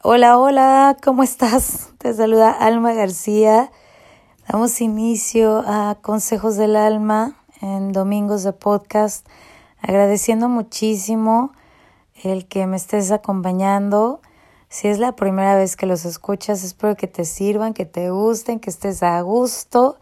[0.00, 1.90] Hola, hola, ¿cómo estás?
[1.98, 3.72] Te saluda Alma García.
[4.48, 9.26] Damos inicio a Consejos del Alma en Domingos de Podcast,
[9.80, 11.52] agradeciendo muchísimo
[12.22, 14.20] el que me estés acompañando.
[14.68, 18.60] Si es la primera vez que los escuchas, espero que te sirvan, que te gusten,
[18.60, 19.98] que estés a gusto.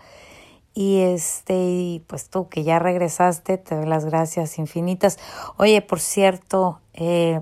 [0.74, 5.18] Y este, pues tú que ya regresaste, te doy las gracias infinitas.
[5.56, 7.40] Oye, por cierto, eh,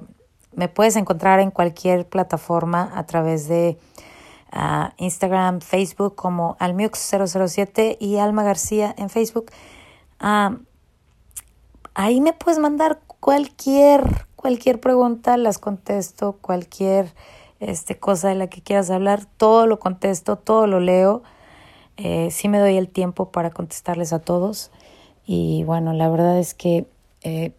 [0.56, 3.78] me puedes encontrar en cualquier plataforma a través de
[4.52, 9.50] uh, Instagram, Facebook como Almiux007 y Alma García en Facebook.
[10.20, 10.56] Uh,
[11.94, 17.14] ahí me puedes mandar cualquier, cualquier pregunta, las contesto, cualquier
[17.60, 21.22] este, cosa de la que quieras hablar, todo lo contesto, todo lo leo.
[21.96, 24.70] Eh, sí me doy el tiempo para contestarles a todos.
[25.26, 26.86] Y bueno, la verdad es que
[27.22, 27.52] eh,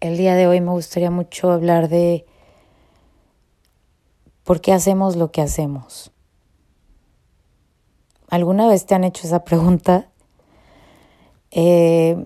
[0.00, 2.24] el día de hoy me gustaría mucho hablar de
[4.44, 6.10] por qué hacemos lo que hacemos.
[8.28, 10.08] ¿Alguna vez te han hecho esa pregunta?
[11.50, 12.24] Eh,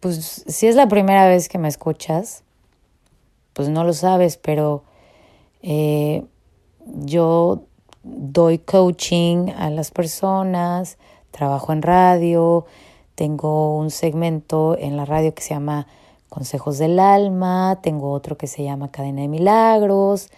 [0.00, 2.42] pues si es la primera vez que me escuchas,
[3.54, 4.82] pues no lo sabes, pero
[5.62, 6.24] eh,
[6.84, 7.62] yo
[8.02, 10.98] doy coaching a las personas,
[11.30, 12.66] trabajo en radio,
[13.14, 15.86] tengo un segmento en la radio que se llama
[16.32, 20.30] Consejos del Alma, tengo otro que se llama Cadena de Milagros.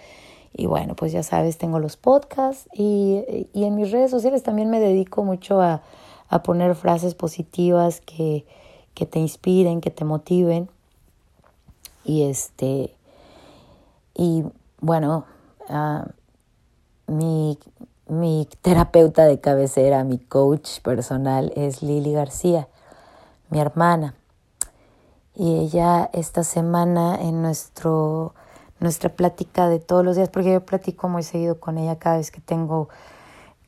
[0.52, 4.70] Y bueno, pues ya sabes, tengo los podcasts y, y en mis redes sociales también
[4.70, 5.82] me dedico mucho a,
[6.28, 8.44] a poner frases positivas que,
[8.94, 10.68] que, te inspiren, que te motiven.
[12.04, 12.92] Y este,
[14.16, 14.42] y
[14.80, 15.26] bueno,
[15.68, 16.10] uh,
[17.06, 17.56] mi,
[18.08, 22.66] mi terapeuta de cabecera, mi coach personal es Lili García,
[23.48, 24.16] mi hermana
[25.36, 28.34] y ella esta semana en nuestro
[28.80, 32.30] nuestra plática de todos los días, porque yo platico muy seguido con ella cada vez
[32.30, 32.88] que tengo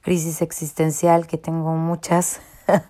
[0.03, 2.41] crisis existencial, que tengo muchas,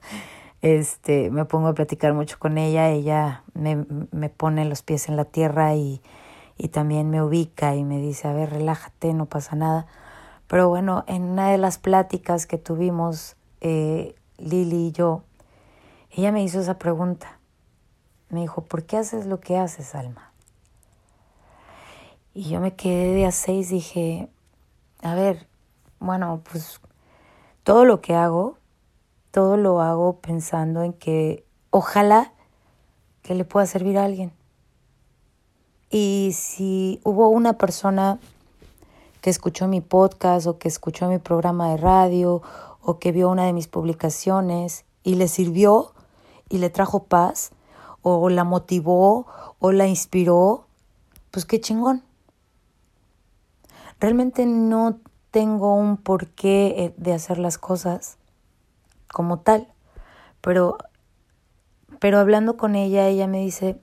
[0.62, 5.16] este, me pongo a platicar mucho con ella, ella me, me pone los pies en
[5.16, 6.02] la tierra y,
[6.58, 9.86] y también me ubica y me dice, a ver, relájate, no pasa nada.
[10.48, 15.22] Pero bueno, en una de las pláticas que tuvimos, eh, Lili y yo,
[16.10, 17.35] ella me hizo esa pregunta
[18.28, 20.32] me dijo, ¿por qué haces lo que haces, Alma?
[22.34, 24.28] Y yo me quedé de a seis, dije,
[25.02, 25.46] a ver,
[26.00, 26.80] bueno, pues
[27.62, 28.58] todo lo que hago,
[29.30, 32.32] todo lo hago pensando en que ojalá
[33.22, 34.32] que le pueda servir a alguien.
[35.90, 38.18] Y si hubo una persona
[39.20, 42.42] que escuchó mi podcast o que escuchó mi programa de radio
[42.82, 45.92] o que vio una de mis publicaciones y le sirvió
[46.48, 47.50] y le trajo paz,
[48.08, 49.26] o la motivó
[49.58, 50.68] o la inspiró,
[51.32, 52.04] pues qué chingón.
[53.98, 55.00] Realmente no
[55.32, 58.16] tengo un porqué eh, de hacer las cosas
[59.08, 59.66] como tal,
[60.40, 60.78] pero,
[61.98, 63.80] pero hablando con ella, ella me dice,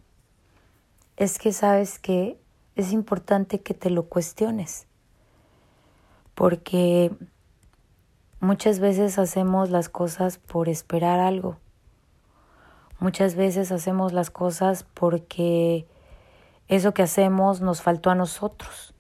[1.18, 2.40] es que sabes que
[2.76, 4.88] es importante que te lo cuestiones,
[6.34, 7.12] porque
[8.40, 11.58] muchas veces hacemos las cosas por esperar algo
[13.04, 15.86] Muchas veces hacemos las cosas porque
[16.70, 18.94] eso que hacemos nos faltó a nosotros.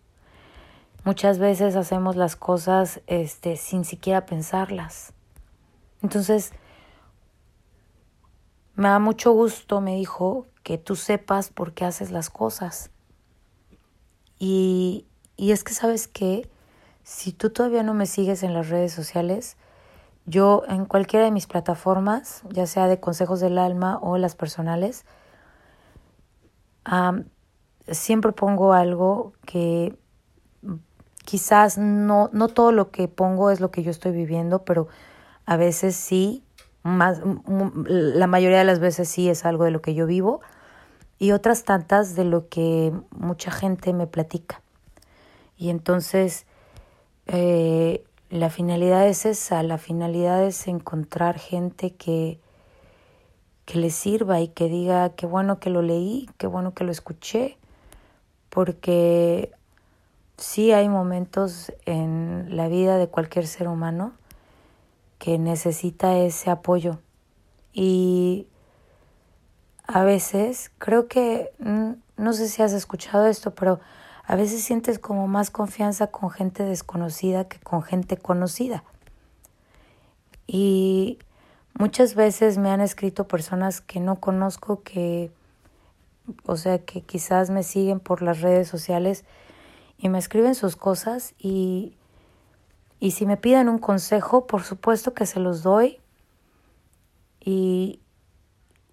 [1.05, 5.13] Muchas veces hacemos las cosas este, sin siquiera pensarlas.
[6.01, 6.51] Entonces,
[8.75, 12.91] me da mucho gusto, me dijo, que tú sepas por qué haces las cosas.
[14.37, 15.05] Y,
[15.37, 16.49] y es que sabes que
[17.05, 19.55] si tú todavía no me sigues en las redes sociales,
[20.25, 25.05] yo en cualquiera de mis plataformas, ya sea de consejos del alma o las personales,
[27.87, 29.97] siempre pongo algo que
[31.25, 34.87] quizás no, no todo lo que pongo es lo que yo estoy viviendo, pero
[35.45, 36.43] a veces sí,
[36.83, 37.21] más,
[37.85, 40.41] la mayoría de las veces sí es algo de lo que yo vivo
[41.19, 44.61] y otras tantas de lo que mucha gente me platica.
[45.57, 46.45] Y entonces,
[47.27, 48.03] eh,
[48.33, 52.39] la finalidad es esa, la finalidad es encontrar gente que,
[53.65, 56.91] que le sirva y que diga qué bueno que lo leí, qué bueno que lo
[56.91, 57.59] escuché,
[58.49, 59.51] porque
[60.37, 64.13] sí hay momentos en la vida de cualquier ser humano
[65.19, 66.97] que necesita ese apoyo.
[67.71, 68.47] Y
[69.85, 73.79] a veces creo que mm, no sé si has escuchado esto, pero
[74.25, 78.83] a veces sientes como más confianza con gente desconocida que con gente conocida.
[80.47, 81.19] Y
[81.73, 85.31] muchas veces me han escrito personas que no conozco, que,
[86.45, 89.25] o sea, que quizás me siguen por las redes sociales
[89.97, 91.97] y me escriben sus cosas y,
[92.99, 95.99] y si me piden un consejo, por supuesto que se los doy
[97.41, 97.99] y,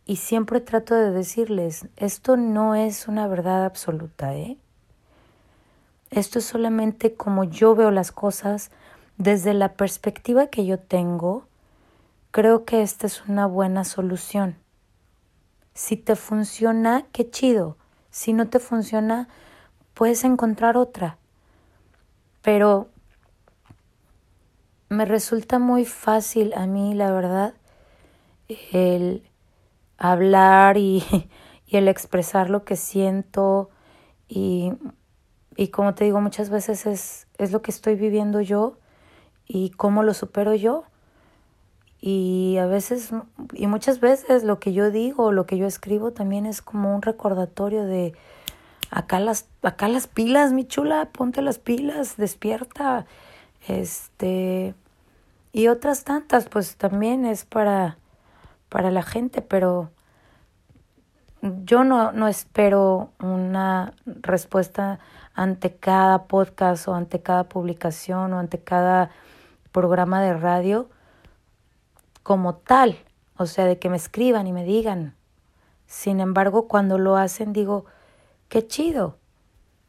[0.07, 4.59] y siempre trato de decirles, esto no es una verdad absoluta, ¿eh?
[6.11, 8.71] Esto es solamente como yo veo las cosas
[9.17, 11.47] desde la perspectiva que yo tengo.
[12.33, 14.57] Creo que esta es una buena solución.
[15.73, 17.77] Si te funciona, qué chido.
[18.11, 19.29] Si no te funciona,
[19.95, 21.17] puedes encontrar otra.
[22.43, 22.89] Pero
[24.89, 27.55] me resulta muy fácil a mí, la verdad,
[28.73, 29.23] el
[29.97, 31.05] hablar y,
[31.67, 33.71] y el expresar lo que siento
[34.29, 34.73] y
[35.57, 38.77] y como te digo, muchas veces es, es lo que estoy viviendo yo
[39.47, 40.85] y cómo lo supero yo.
[42.01, 43.11] Y a veces,
[43.53, 47.03] y muchas veces lo que yo digo, lo que yo escribo también es como un
[47.03, 48.15] recordatorio de
[48.91, 53.07] acá las, acá las pilas, mi chula, ponte las pilas, despierta.
[53.69, 54.75] Este,
[55.53, 57.99] y otras tantas, pues también es para,
[58.69, 59.91] para la gente, pero
[61.43, 64.99] yo no, no espero una respuesta
[65.35, 69.11] ante cada podcast o ante cada publicación o ante cada
[69.73, 70.91] programa de radio
[72.23, 72.99] como tal,
[73.37, 75.15] o sea, de que me escriban y me digan.
[75.87, 77.87] Sin embargo, cuando lo hacen digo,
[78.49, 79.17] qué chido,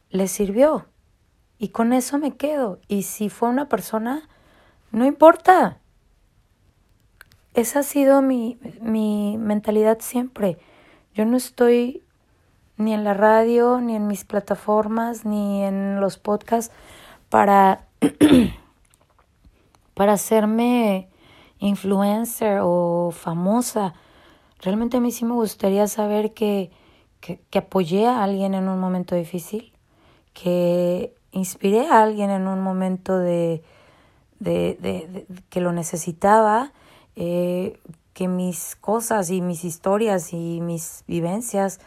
[0.10, 0.86] les sirvió.
[1.58, 2.80] Y con eso me quedo.
[2.88, 4.28] Y si fue una persona,
[4.92, 5.78] no importa.
[7.54, 10.58] Esa ha sido mi, mi mentalidad siempre.
[11.14, 12.04] Yo no estoy
[12.78, 16.74] ni en la radio, ni en mis plataformas, ni en los podcasts
[17.30, 17.86] para,
[19.94, 21.10] para hacerme
[21.60, 23.94] influencer o famosa.
[24.60, 26.72] Realmente a mí sí me gustaría saber que,
[27.20, 29.74] que, que apoyé a alguien en un momento difícil,
[30.34, 33.64] que inspiré a alguien en un momento de,
[34.40, 36.72] de, de, que lo necesitaba,
[37.16, 37.80] eh,
[38.14, 41.80] que mis cosas y mis historias y mis vivencias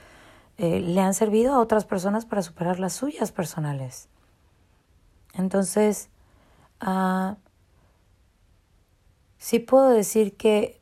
[0.56, 4.09] eh, le han servido a otras personas para superar las suyas personales.
[5.35, 6.09] Entonces,
[6.87, 7.35] uh,
[9.37, 10.81] sí puedo decir que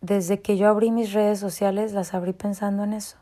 [0.00, 3.18] desde que yo abrí mis redes sociales las abrí pensando en eso,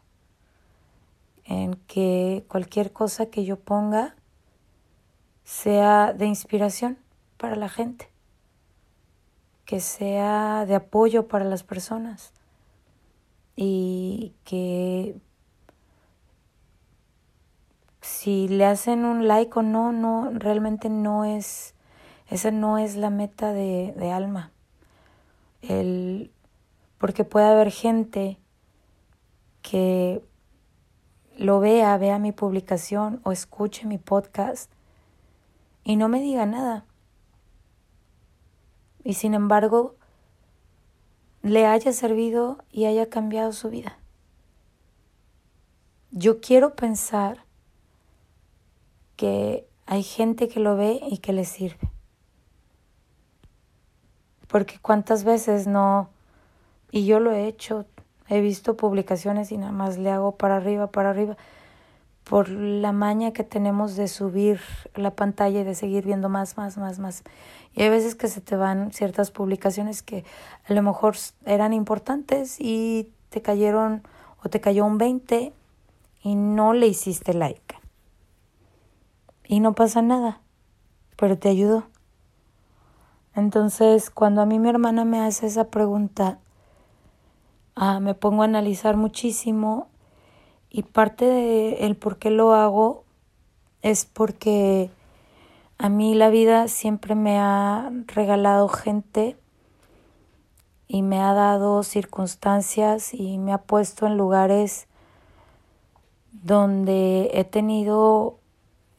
[1.45, 4.17] en que cualquier cosa que yo ponga
[5.45, 6.99] sea de inspiración
[7.37, 8.10] para la gente,
[9.71, 12.33] que sea de apoyo para las personas
[13.55, 15.15] y que
[18.01, 21.77] si le hacen un like o no, no, realmente no es,
[22.27, 24.51] esa no es la meta de, alma.
[25.63, 26.33] El,
[26.99, 28.41] porque puede haber gente
[29.63, 30.21] que
[31.39, 34.69] lo vea, vea mi publicación o escuche mi podcast
[35.85, 36.87] y no me diga nada.
[39.05, 39.97] Y sin embargo,
[41.43, 43.99] le haya servido y haya cambiado su vida.
[46.11, 47.45] Yo quiero pensar
[49.17, 51.91] que hay gente que lo ve y que le sirve.
[54.49, 56.11] Porque cuántas veces no,
[56.91, 57.87] y yo lo he hecho,
[58.29, 61.37] he visto publicaciones y nada más le hago para arriba, para arriba,
[62.25, 64.61] por la maña que tenemos de subir
[64.95, 67.25] la pantalla y de seguir viendo más, más, más, más.
[67.75, 70.25] Y hay veces que se te van ciertas publicaciones que
[70.69, 74.03] a lo mejor eran importantes y te cayeron
[74.43, 75.53] o te cayó un 20
[76.23, 77.77] y no le hiciste like.
[79.45, 80.41] Y no pasa nada,
[81.17, 81.85] pero te ayudó.
[83.35, 86.39] Entonces, cuando a mí mi hermana me hace esa pregunta,
[87.75, 89.90] ah, me pongo a analizar muchísimo
[90.71, 93.05] y parte de el por qué lo hago
[93.83, 94.91] es porque
[95.79, 99.37] a mí la vida siempre me ha regalado gente
[100.87, 104.87] y me ha dado circunstancias y me ha puesto en lugares
[106.33, 108.39] donde he tenido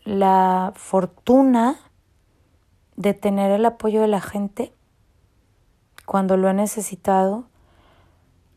[0.04, 1.80] la fortuna
[2.96, 4.74] de tener el apoyo de la gente
[6.06, 7.46] cuando lo he necesitado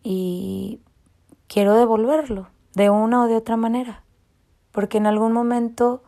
[0.02, 0.80] y
[1.46, 4.02] quiero devolverlo de una o de otra manera,
[4.72, 6.02] porque en algún momento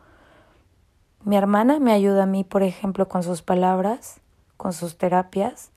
[1.23, 4.21] mi hermana me ayuda a mí, por ejemplo, con sus palabras,
[4.55, 5.71] con sus terapias.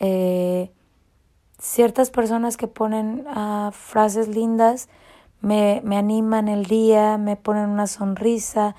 [0.00, 0.72] Eh,
[1.58, 4.88] ciertas personas que ponen uh, frases lindas
[5.40, 8.74] me, me animan el día, me ponen una sonrisa.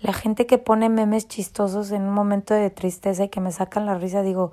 [0.00, 3.86] La gente que pone memes chistosos en un momento de tristeza y que me sacan
[3.86, 4.52] la risa, digo,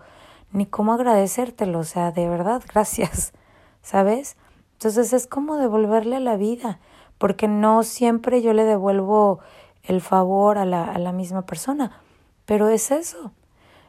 [0.51, 3.33] ni cómo agradecértelo, o sea, de verdad, gracias,
[3.81, 4.37] ¿sabes?
[4.85, 6.77] Entonces es como devolverle a la vida,
[7.17, 9.39] porque no siempre yo le devuelvo
[9.81, 12.03] el favor a la, a la misma persona,
[12.45, 13.31] pero es eso,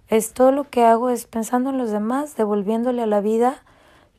[0.09, 3.63] es todo lo que hago es pensando en los demás, devolviéndole a la vida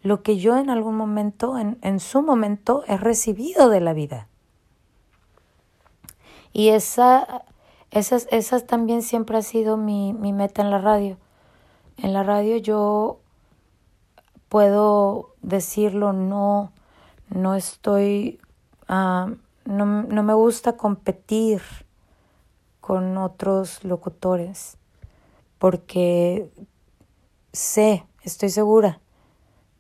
[0.03, 4.27] lo que yo en algún momento, en, en su momento, he recibido de la vida.
[6.53, 7.43] Y esa,
[7.89, 11.17] esas, esas también siempre ha sido mi, mi meta en la radio.
[11.98, 13.17] En la radio yo
[14.50, 16.72] puedo decirlo, no,
[17.30, 18.39] no estoy,
[18.89, 19.36] uh,
[19.66, 21.62] no, no me gusta competir
[22.80, 24.77] con otros locutores
[25.58, 26.50] porque
[27.51, 29.01] sé, estoy segura,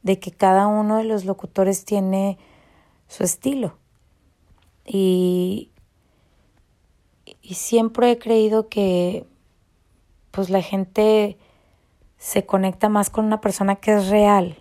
[0.03, 2.37] de que cada uno de los locutores tiene
[3.07, 3.77] su estilo.
[4.85, 5.71] Y,
[7.41, 9.25] y siempre he creído que
[10.31, 11.37] pues la gente
[12.17, 14.57] se conecta más con una persona que es real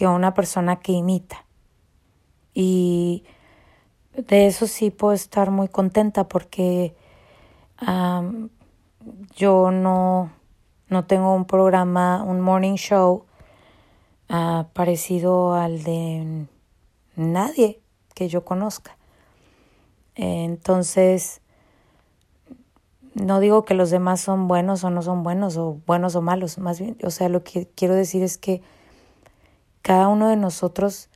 [0.00, 1.44] que una persona que imita.
[2.54, 3.24] Y
[4.14, 6.94] de eso sí puedo estar muy contenta porque
[9.36, 10.30] yo no,
[10.88, 13.26] no tengo un programa, un morning show
[14.30, 16.46] uh, parecido al de
[17.16, 17.82] nadie
[18.14, 18.96] que yo conozca.
[20.14, 21.42] Entonces,
[23.14, 26.58] no digo que los demás son buenos o no son buenos o buenos o malos,
[26.58, 28.62] más bien, o sea, lo que quiero decir es que
[29.82, 31.08] cada uno de nosotros,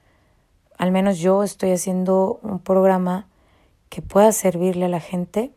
[0.78, 3.28] al menos yo estoy haciendo un programa
[3.88, 5.52] que pueda servirle a la gente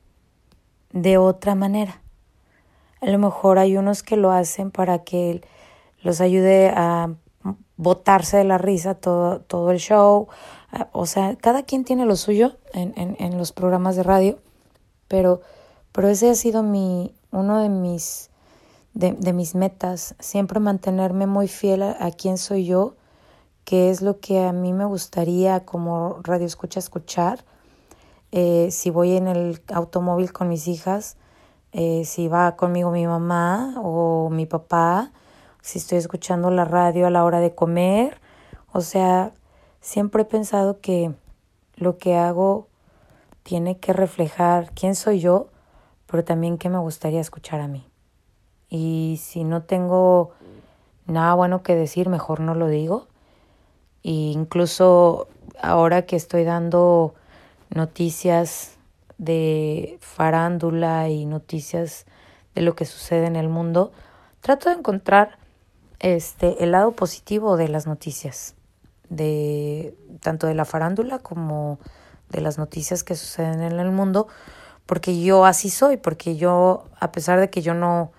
[0.91, 2.01] de otra manera.
[3.01, 5.41] A lo mejor hay unos que lo hacen para que
[6.01, 7.13] los ayude a
[7.77, 10.27] botarse de la risa todo, todo el show.
[10.91, 14.39] O sea, cada quien tiene lo suyo en, en, en los programas de radio,
[15.07, 15.41] pero,
[15.97, 18.29] pero ese ha sido mi, uno de mis,
[18.93, 22.93] de, de mis metas, siempre mantenerme muy fiel a, quién soy yo,
[23.65, 27.43] qué es lo que a mí me gustaría como radio escucha escuchar.
[28.31, 31.17] Eh, si voy en el automóvil con mis hijas,
[31.71, 35.11] eh, si va conmigo mi mamá o mi papá,
[35.63, 38.21] si estoy escuchando la radio a la hora de comer.
[38.71, 39.33] O sea,
[39.81, 41.11] siempre he pensado que
[41.75, 42.67] lo que hago
[43.41, 45.47] tiene que reflejar quién soy yo,
[46.07, 47.85] pero también qué me gustaría escuchar a mí.
[48.69, 50.31] Y si no tengo
[51.05, 53.07] nada bueno que decir, mejor no lo digo.
[54.03, 55.27] E incluso
[55.61, 57.13] ahora que estoy dando
[57.69, 58.77] noticias
[59.17, 62.05] de farándula y noticias
[62.55, 63.91] de lo que sucede en el mundo,
[64.41, 65.37] trato de encontrar
[65.99, 68.55] este el lado positivo de las noticias,
[69.09, 71.79] de tanto de la farándula como
[72.29, 74.27] de las noticias que suceden en el mundo,
[74.87, 78.11] porque yo así soy, porque yo a pesar de que yo no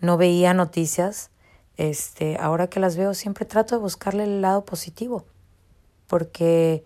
[0.00, 1.30] no veía noticias,
[1.76, 5.24] este, ahora que las veo siempre trato de buscarle el lado positivo,
[6.06, 6.84] porque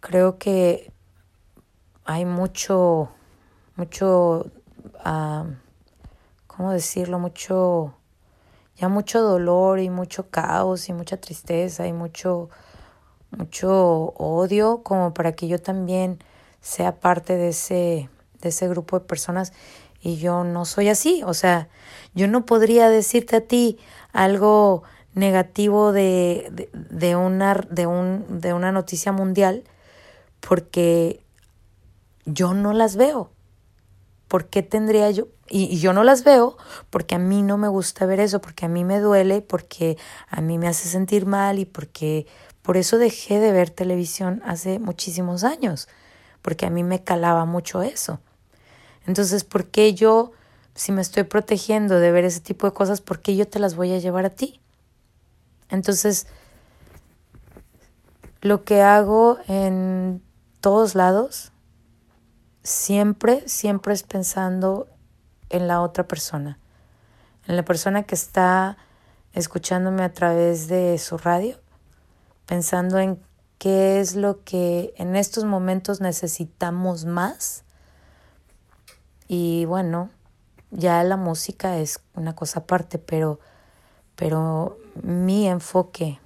[0.00, 0.92] creo que
[2.04, 3.10] hay mucho,
[3.76, 4.46] mucho,
[5.04, 5.44] uh,
[6.46, 7.18] ¿cómo decirlo?
[7.18, 7.94] Mucho,
[8.76, 12.48] ya mucho dolor y mucho caos y mucha tristeza y mucho,
[13.30, 16.18] mucho odio como para que yo también
[16.66, 19.52] sea parte de ese, de ese grupo de personas
[20.00, 21.68] y yo no soy así, o sea,
[22.12, 23.78] yo no podría decirte a ti
[24.12, 24.82] algo
[25.14, 29.62] negativo de, de, una, de, un, de una noticia mundial
[30.40, 31.22] porque
[32.24, 33.30] yo no las veo.
[34.26, 35.28] ¿Por qué tendría yo?
[35.48, 36.56] Y, yo no las veo
[36.90, 39.96] porque a mí no me gusta ver eso, porque a mí me duele, porque
[40.28, 42.26] a mí me hace sentir mal y porque
[42.62, 45.86] por eso dejé de ver televisión hace muchísimos años,
[46.46, 48.20] porque a mí me calaba mucho eso.
[49.04, 50.30] Entonces, ¿por qué yo,
[50.76, 53.74] si me estoy protegiendo de ver ese tipo de cosas, por qué yo te las
[53.74, 54.60] voy a llevar a ti?
[55.70, 56.28] Entonces,
[58.42, 60.22] lo que hago en
[60.60, 61.50] todos lados
[62.62, 64.86] siempre, siempre es pensando
[65.50, 66.60] en la otra persona,
[67.48, 68.76] en la persona que está
[69.32, 71.58] escuchándome a través de su radio,
[72.46, 73.18] pensando en
[73.58, 77.64] qué es lo que en estos momentos necesitamos más.
[79.28, 80.10] Y bueno,
[80.70, 83.40] ya la música es una cosa aparte, pero,
[84.14, 86.20] pero mi enfoque,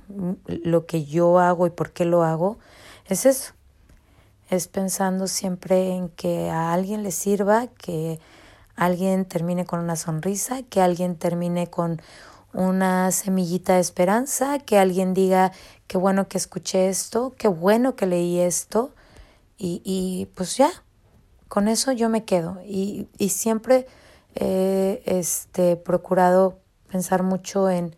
[0.46, 2.58] lo que yo hago y por qué lo hago,
[3.06, 3.52] es eso,
[4.50, 8.20] es pensando siempre en que a alguien le sirva, que
[8.76, 12.00] alguien termine con una sonrisa, que alguien termine con
[12.52, 15.52] una semillita de esperanza, que alguien diga
[15.86, 18.90] qué bueno que escuché esto, qué bueno que leí esto
[19.56, 20.70] y, y pues ya,
[21.48, 22.58] con eso yo me quedo.
[22.64, 23.86] Y, y siempre
[24.34, 26.58] he este, procurado
[26.90, 27.94] pensar mucho en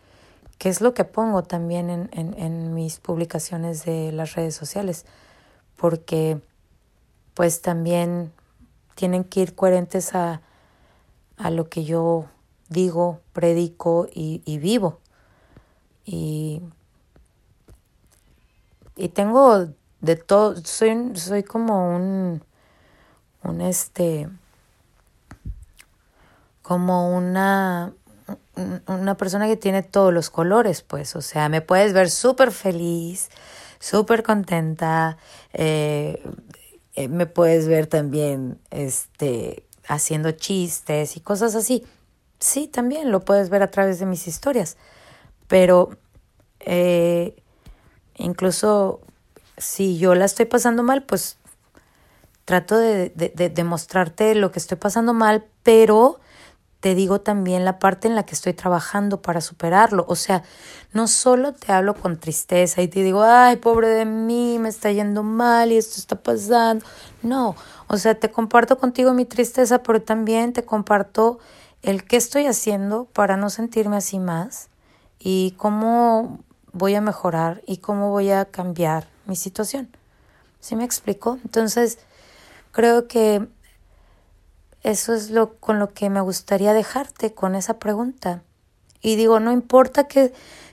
[0.59, 5.07] qué es lo que pongo también en, en, en mis publicaciones de las redes sociales
[5.77, 6.41] porque
[7.35, 8.33] pues también
[8.95, 10.41] tienen que ir coherentes a,
[11.37, 12.27] a lo que yo
[12.73, 14.99] digo, predico y, y vivo.
[16.05, 16.63] Y,
[18.97, 19.69] y tengo
[20.01, 22.43] de todo, soy, soy como un,
[23.45, 24.29] un este,
[26.63, 27.93] como una,
[28.87, 33.29] una persona que tiene todos los colores, pues, o sea, me puedes ver súper feliz,
[33.79, 35.19] súper contenta,
[35.53, 36.23] eh,
[36.95, 41.85] eh, me puedes ver también, este, haciendo chistes y cosas así.
[42.43, 44.77] Sí, también lo puedes ver a través de mis historias,
[45.47, 45.91] pero
[46.59, 47.41] eh,
[48.17, 49.01] incluso
[49.59, 51.39] si yo la estoy pasando mal, pues
[52.45, 56.19] trato de, de, de, mostrarte lo que estoy pasando mal, pero
[56.81, 60.05] te digo también la parte en la que estoy trabajando para superarlo.
[60.09, 60.43] O sea,
[60.93, 64.91] no solo te hablo con tristeza y te digo, ay, pobre de mí, me está
[64.91, 66.85] yendo mal y esto está pasando.
[67.23, 67.55] No,
[67.87, 71.39] o sea, te comparto contigo mi tristeza, pero también te comparto
[71.83, 74.69] el qué estoy haciendo para no sentirme así más
[75.19, 76.41] y cómo
[76.73, 79.95] voy a mejorar y cómo voy a cambiar mi situación.
[80.61, 81.39] ¿Sí me explico?
[81.45, 81.99] Entonces,
[82.71, 83.49] creo que
[84.83, 88.43] eso es lo con lo que me gustaría dejarte con esa pregunta.
[89.01, 90.33] Y digo, no importa que,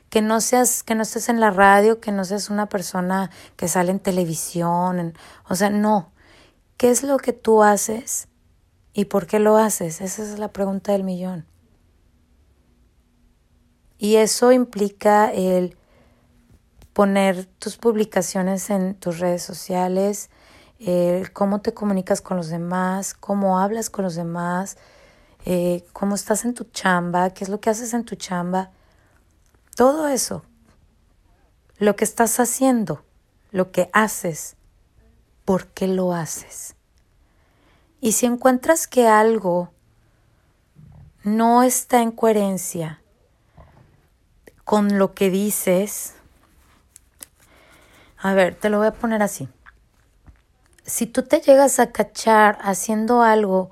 [0.09, 3.67] que no seas, que no estés en la radio, que no seas una persona que
[3.67, 5.15] sale en televisión,
[5.47, 6.11] o sea, no.
[6.77, 8.28] ¿Qué es lo que tú haces
[8.93, 10.01] y por qué lo haces?
[10.01, 11.45] Esa es la pregunta del millón.
[13.97, 15.77] Y eso implica el
[16.93, 20.29] poner tus publicaciones en tus redes sociales,
[21.33, 24.77] cómo te comunicas con los demás, cómo hablas con los demás,
[25.45, 28.71] eh, cómo estás en tu chamba, qué es lo que haces en tu chamba.
[29.75, 30.43] Todo eso,
[31.77, 33.03] lo que estás haciendo,
[33.51, 34.55] lo que haces,
[35.45, 36.75] por qué lo haces.
[38.01, 39.71] Y si encuentras que algo
[41.23, 43.01] no está en coherencia
[44.63, 46.15] con lo que dices,
[48.17, 49.49] a ver, te lo voy a poner así.
[50.85, 53.71] Si tú te llegas a cachar haciendo algo,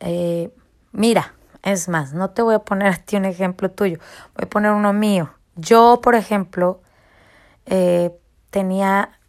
[0.00, 0.52] eh,
[0.92, 3.98] mira, es más, no te voy a poner a ti un ejemplo tuyo,
[4.34, 5.32] voy a poner uno mío.
[5.56, 6.80] Yo, por ejemplo,
[7.66, 8.10] eh,
[8.50, 9.20] tenía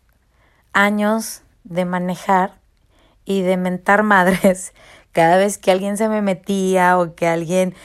[0.73, 2.59] años de manejar
[3.25, 4.73] y de mentar madres
[5.11, 7.75] cada vez que alguien se me metía o que alguien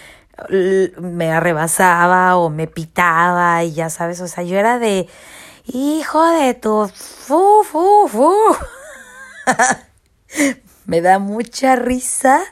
[0.49, 5.07] me arrebasaba o me pitaba y ya sabes, o sea, yo era de
[5.67, 8.35] Hijo de tu fu fu fu.
[10.87, 12.43] Me da mucha risa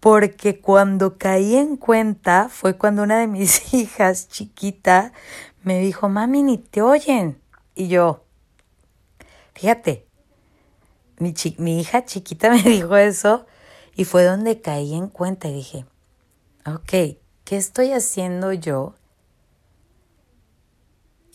[0.00, 5.12] porque cuando caí en cuenta fue cuando una de mis hijas chiquita
[5.62, 7.40] me dijo, mami, ni te oyen.
[7.74, 8.24] Y yo,
[9.54, 10.05] fíjate,
[11.18, 13.46] mi, mi hija chiquita me dijo eso
[13.94, 15.86] y fue donde caí en cuenta y dije,
[16.66, 18.94] ok, ¿qué estoy haciendo yo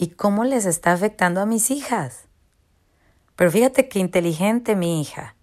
[0.02, 2.24] y cómo les está afectando a mis hijas.
[3.36, 5.36] Pero fíjate qué inteligente mi hija.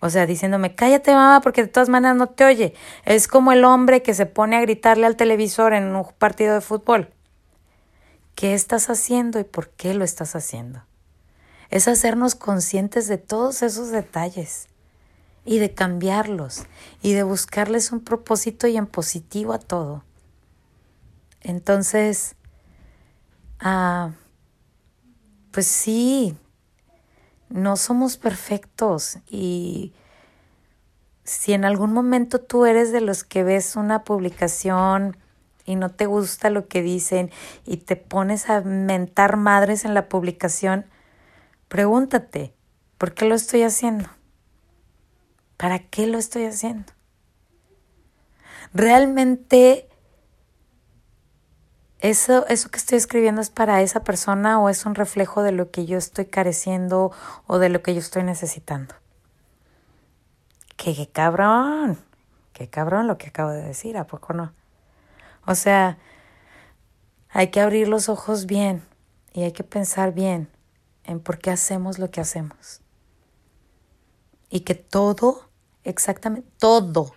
[0.00, 2.72] O sea, diciéndome, cállate mamá porque de todas maneras no te oye.
[3.04, 6.62] Es como el hombre que se pone a gritarle al televisor en un partido de
[6.62, 7.12] fútbol.
[8.34, 10.87] ¿Qué estás haciendo y por qué lo estás haciendo?
[11.70, 14.68] Es hacernos conscientes de todos esos detalles
[15.44, 16.64] y de cambiarlos
[17.02, 20.04] y de buscarles un propósito y en positivo a todo.
[21.40, 22.36] Entonces,
[23.60, 24.12] Ah,
[25.50, 26.36] pues sí,
[27.48, 29.92] no somos perfectos y
[31.24, 35.16] si en algún momento tú eres de los que ves una publicación
[35.64, 37.32] y no te gusta lo que dicen
[37.66, 40.86] y te pones a mentar madres en la publicación,
[41.68, 42.54] pregúntate,
[42.96, 44.08] ¿por qué lo estoy haciendo?
[45.56, 46.92] ¿Para qué lo estoy haciendo?
[48.74, 49.88] ¿Realmente
[52.00, 55.70] eso, eso que estoy escribiendo es para esa persona o es un reflejo de lo
[55.70, 57.10] que yo estoy careciendo
[57.46, 58.94] o de lo que yo estoy necesitando.
[60.76, 61.98] qué cabrón,
[62.52, 64.52] qué cabrón lo que acabo de decir, ¿a poco no?
[65.44, 65.98] O sea,
[67.30, 68.82] hay que abrir los ojos bien
[69.32, 70.48] y hay que pensar bien
[71.08, 72.82] en por qué hacemos lo que hacemos.
[74.50, 75.48] Y que todo,
[75.82, 77.14] exactamente todo,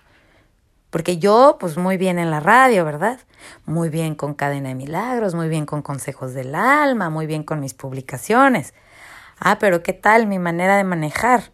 [0.90, 3.20] porque yo, pues muy bien en la radio, ¿verdad?
[3.66, 7.62] Muy bien con Cadena de Milagros, muy bien con Consejos del Alma, muy bien con
[7.62, 8.74] mis publicaciones.
[9.40, 11.52] Ah, pero ¿qué tal mi manera de manejar?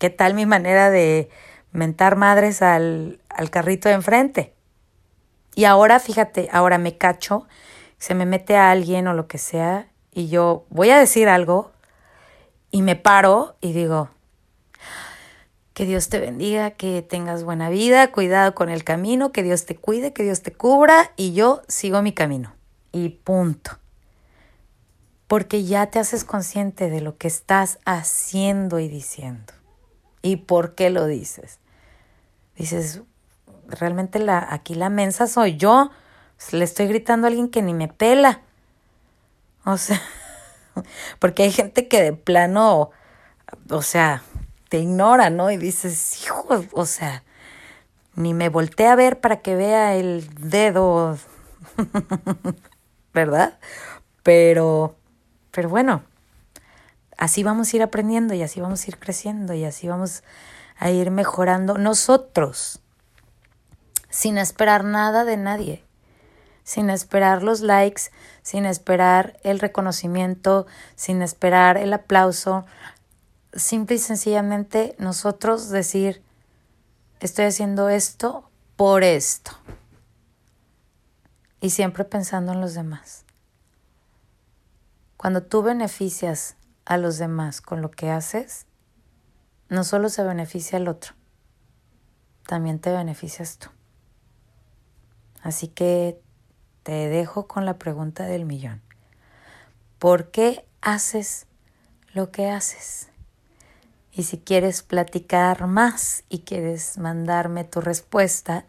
[0.00, 1.28] ¿Qué tal mi manera de
[1.70, 4.54] mentar madres al, al carrito de enfrente?
[5.54, 7.46] Y ahora, fíjate, ahora me cacho,
[7.98, 11.70] se me mete a alguien o lo que sea, y yo voy a decir algo,
[12.72, 14.10] y me paro y digo,
[15.74, 19.76] que Dios te bendiga, que tengas buena vida, cuidado con el camino, que Dios te
[19.76, 22.52] cuide, que Dios te cubra y yo sigo mi camino.
[22.90, 23.78] Y punto.
[25.28, 29.52] Porque ya te haces consciente de lo que estás haciendo y diciendo.
[30.20, 31.60] ¿Y por qué lo dices?
[32.56, 33.02] Dices,
[33.68, 35.92] realmente la, aquí la mensa soy yo.
[36.50, 38.42] Le estoy gritando a alguien que ni me pela.
[39.68, 40.00] O sea,
[41.18, 42.90] porque hay gente que de plano,
[43.68, 44.22] o sea,
[44.70, 45.50] te ignora, ¿no?
[45.50, 47.22] Y dices, hijo, o sea,
[48.14, 51.18] ni me volteé a ver para que vea el dedo,
[53.14, 53.58] ¿verdad?
[54.22, 54.96] Pero,
[55.50, 56.02] pero bueno,
[57.18, 60.22] así vamos a ir aprendiendo y así vamos a ir creciendo y así vamos
[60.78, 62.80] a ir mejorando nosotros,
[64.08, 65.84] sin esperar nada de nadie,
[66.68, 68.10] sin esperar los likes,
[68.42, 72.66] sin esperar el reconocimiento, sin esperar el aplauso,
[73.54, 76.22] simple y sencillamente nosotros decir,
[77.20, 79.52] estoy haciendo esto por esto.
[81.62, 83.24] Y siempre pensando en los demás.
[85.16, 88.66] Cuando tú beneficias a los demás con lo que haces,
[89.70, 91.14] no solo se beneficia al otro,
[92.46, 93.70] también te beneficias tú.
[95.42, 96.20] Así que
[96.88, 98.80] te dejo con la pregunta del millón.
[99.98, 101.46] ¿Por qué haces
[102.14, 103.10] lo que haces?
[104.10, 108.64] Y si quieres platicar más y quieres mandarme tu respuesta,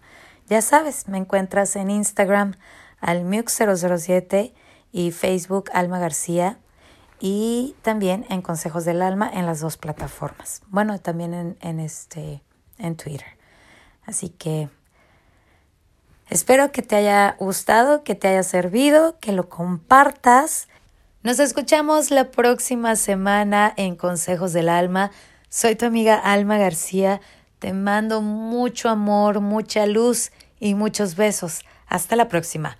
[0.50, 2.56] ya sabes, me encuentras en Instagram
[3.00, 4.52] almux007
[4.92, 6.60] y Facebook Alma García
[7.22, 10.62] y también en Consejos del Alma en las dos plataformas.
[10.68, 12.44] Bueno, también en, este,
[12.80, 13.38] en Twitter.
[14.06, 14.68] Así que
[16.30, 20.68] espero que te haya gustado, que te haya servido, que lo compartas.
[21.22, 25.12] Nos escuchamos la próxima semana en Consejos del Alma.
[25.50, 27.22] Soy tu amiga Alma García.
[27.60, 31.66] Te mando mucho amor, mucha luz y muchos besos.
[31.88, 32.78] Hasta la próxima.